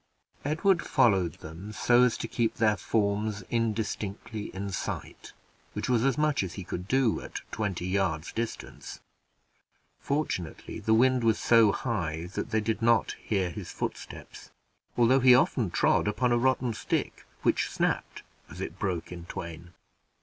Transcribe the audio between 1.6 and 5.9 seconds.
so as to keep their forms indistinctly in sight, which